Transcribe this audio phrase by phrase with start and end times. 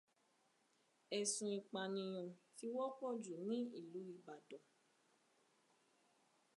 [1.19, 4.63] Ẹ̀sùn ìpànìyàn ti wọ́pọ̀ jù ní ìlú Ìbàdàn.